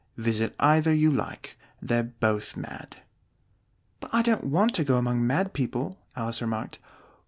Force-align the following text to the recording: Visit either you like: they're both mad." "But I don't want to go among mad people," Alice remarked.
Visit 0.17 0.55
either 0.59 0.91
you 0.91 1.11
like: 1.11 1.59
they're 1.79 2.01
both 2.01 2.57
mad." 2.57 3.03
"But 3.99 4.09
I 4.11 4.23
don't 4.23 4.45
want 4.45 4.73
to 4.73 4.83
go 4.83 4.97
among 4.97 5.27
mad 5.27 5.53
people," 5.53 5.99
Alice 6.15 6.41
remarked. 6.41 6.79